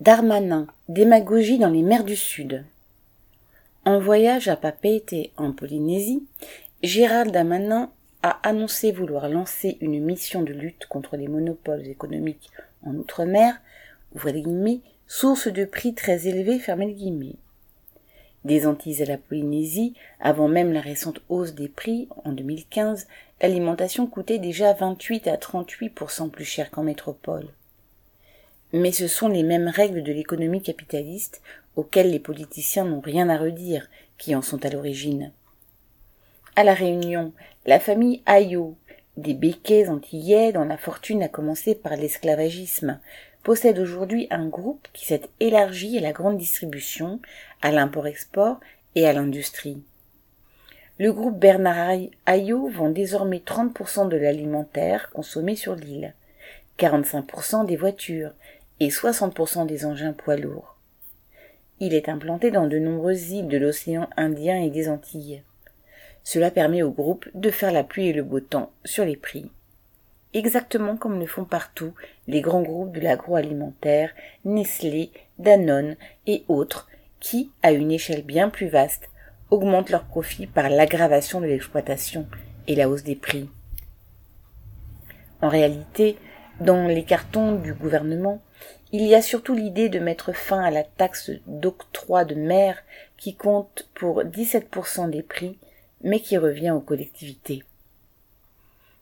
Darmanin, 0.00 0.66
démagogie 0.88 1.58
dans 1.58 1.70
les 1.70 1.82
mers 1.82 2.02
du 2.02 2.16
Sud. 2.16 2.64
En 3.84 4.00
voyage 4.00 4.48
à 4.48 4.56
Papeete 4.56 5.30
en 5.36 5.52
Polynésie, 5.52 6.26
Gérald 6.82 7.30
Darmanin 7.30 7.92
a 8.24 8.40
annoncé 8.42 8.90
vouloir 8.90 9.28
lancer 9.28 9.78
une 9.80 10.04
mission 10.04 10.42
de 10.42 10.52
lutte 10.52 10.86
contre 10.86 11.16
les 11.16 11.28
monopoles 11.28 11.86
économiques 11.86 12.50
en 12.82 12.96
Outre-mer, 12.96 13.60
source 15.06 15.46
de 15.46 15.64
prix 15.64 15.94
très 15.94 16.26
élevés, 16.26 16.58
fermez 16.58 16.92
guillemets. 16.92 17.36
Des 18.44 18.66
Antilles 18.66 19.00
à 19.00 19.06
la 19.06 19.16
Polynésie, 19.16 19.94
avant 20.18 20.48
même 20.48 20.72
la 20.72 20.80
récente 20.80 21.20
hausse 21.28 21.54
des 21.54 21.68
prix, 21.68 22.08
en 22.24 22.32
2015, 22.32 23.06
l'alimentation 23.40 24.08
coûtait 24.08 24.40
déjà 24.40 24.72
28 24.72 25.28
à 25.28 25.36
38% 25.36 26.30
plus 26.30 26.44
cher 26.44 26.72
qu'en 26.72 26.82
métropole. 26.82 27.46
Mais 28.76 28.90
ce 28.90 29.06
sont 29.06 29.28
les 29.28 29.44
mêmes 29.44 29.68
règles 29.68 30.02
de 30.02 30.12
l'économie 30.12 30.60
capitaliste 30.60 31.42
auxquelles 31.76 32.10
les 32.10 32.18
politiciens 32.18 32.84
n'ont 32.84 33.00
rien 33.00 33.28
à 33.28 33.38
redire 33.38 33.88
qui 34.18 34.34
en 34.34 34.42
sont 34.42 34.64
à 34.66 34.68
l'origine. 34.68 35.30
À 36.56 36.64
la 36.64 36.74
Réunion, 36.74 37.32
la 37.66 37.78
famille 37.78 38.20
Ayo, 38.26 38.76
des 39.16 39.34
béquets 39.34 39.88
antillais 39.88 40.50
dont 40.50 40.64
la 40.64 40.76
fortune 40.76 41.22
a 41.22 41.28
commencé 41.28 41.76
par 41.76 41.94
l'esclavagisme, 41.94 42.98
possède 43.44 43.78
aujourd'hui 43.78 44.26
un 44.30 44.48
groupe 44.48 44.88
qui 44.92 45.06
s'est 45.06 45.22
élargi 45.38 45.96
à 45.96 46.00
la 46.00 46.10
grande 46.10 46.36
distribution, 46.36 47.20
à 47.62 47.70
l'import-export 47.70 48.58
et 48.96 49.06
à 49.06 49.12
l'industrie. 49.12 49.84
Le 50.98 51.12
groupe 51.12 51.38
Bernard 51.38 51.96
Ayo 52.26 52.68
vend 52.70 52.90
désormais 52.90 53.42
30% 53.46 54.08
de 54.08 54.16
l'alimentaire 54.16 55.12
consommé 55.12 55.54
sur 55.54 55.76
l'île, 55.76 56.12
45% 56.80 57.66
des 57.66 57.76
voitures 57.76 58.32
et 58.80 58.88
60% 58.88 59.66
des 59.66 59.86
engins 59.86 60.12
poids 60.12 60.36
lourds. 60.36 60.76
Il 61.80 61.94
est 61.94 62.08
implanté 62.08 62.50
dans 62.50 62.66
de 62.66 62.78
nombreuses 62.78 63.30
îles 63.30 63.48
de 63.48 63.58
l'océan 63.58 64.08
Indien 64.16 64.62
et 64.62 64.70
des 64.70 64.88
Antilles. 64.88 65.42
Cela 66.22 66.50
permet 66.50 66.82
au 66.82 66.90
groupe 66.90 67.28
de 67.34 67.50
faire 67.50 67.72
la 67.72 67.84
pluie 67.84 68.08
et 68.08 68.12
le 68.12 68.22
beau 68.22 68.40
temps 68.40 68.70
sur 68.84 69.04
les 69.04 69.16
prix. 69.16 69.50
Exactement 70.32 70.96
comme 70.96 71.20
le 71.20 71.26
font 71.26 71.44
partout 71.44 71.92
les 72.26 72.40
grands 72.40 72.62
groupes 72.62 72.92
de 72.92 73.00
l'agroalimentaire, 73.00 74.10
Nestlé, 74.44 75.10
Danone 75.38 75.96
et 76.26 76.44
autres, 76.48 76.88
qui, 77.20 77.50
à 77.62 77.72
une 77.72 77.92
échelle 77.92 78.22
bien 78.22 78.48
plus 78.48 78.68
vaste, 78.68 79.08
augmentent 79.50 79.90
leurs 79.90 80.04
profits 80.04 80.46
par 80.46 80.68
l'aggravation 80.68 81.40
de 81.40 81.46
l'exploitation 81.46 82.26
et 82.66 82.74
la 82.74 82.88
hausse 82.88 83.04
des 83.04 83.16
prix. 83.16 83.48
En 85.40 85.48
réalité, 85.48 86.16
dans 86.60 86.86
les 86.86 87.04
cartons 87.04 87.56
du 87.56 87.74
gouvernement, 87.74 88.40
il 88.92 89.02
y 89.02 89.14
a 89.14 89.22
surtout 89.22 89.54
l'idée 89.54 89.88
de 89.88 89.98
mettre 89.98 90.32
fin 90.32 90.62
à 90.62 90.70
la 90.70 90.84
taxe 90.84 91.32
d'octroi 91.46 92.24
de 92.24 92.34
mer 92.34 92.82
qui 93.16 93.34
compte 93.34 93.88
pour 93.94 94.22
17% 94.22 95.10
des 95.10 95.22
prix, 95.22 95.58
mais 96.02 96.20
qui 96.20 96.36
revient 96.36 96.70
aux 96.70 96.80
collectivités. 96.80 97.64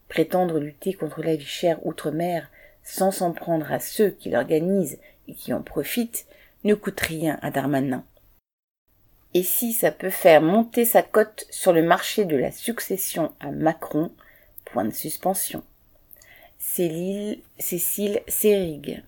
Prétendre 0.08 0.58
lutter 0.58 0.94
contre 0.94 1.22
la 1.22 1.36
vie 1.36 1.44
chère 1.44 1.84
outre-mer 1.86 2.50
sans 2.82 3.10
s'en 3.10 3.32
prendre 3.32 3.70
à 3.70 3.80
ceux 3.80 4.10
qui 4.10 4.30
l'organisent 4.30 4.98
et 5.28 5.34
qui 5.34 5.52
en 5.52 5.62
profitent 5.62 6.26
ne 6.64 6.74
coûte 6.74 7.00
rien 7.00 7.38
à 7.42 7.50
Darmanin. 7.50 8.04
Et 9.34 9.42
si 9.42 9.72
ça 9.72 9.90
peut 9.90 10.10
faire 10.10 10.42
monter 10.42 10.84
sa 10.84 11.02
cote 11.02 11.46
sur 11.50 11.72
le 11.72 11.82
marché 11.82 12.24
de 12.24 12.36
la 12.36 12.50
succession 12.50 13.32
à 13.40 13.50
Macron, 13.50 14.10
point 14.64 14.84
de 14.84 14.90
suspension. 14.90 15.62
Cécile 17.58 18.22
Sérig. 18.28 19.02